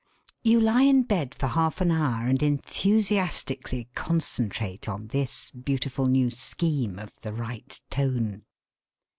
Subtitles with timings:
[0.41, 6.31] You lie in bed for half an hour and enthusiastically concentrate on this beautiful new
[6.31, 8.41] scheme of the right tone.